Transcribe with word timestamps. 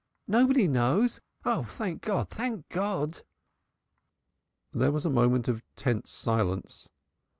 Nobody 0.27 0.67
knows. 0.67 1.21
Oh, 1.45 1.61
thank 1.61 2.01
God! 2.01 2.31
thank 2.31 2.67
God!" 2.69 3.21
There 4.73 4.91
was 4.91 5.05
a 5.05 5.11
moment 5.11 5.47
of 5.47 5.61
tense 5.75 6.09
silence. 6.09 6.89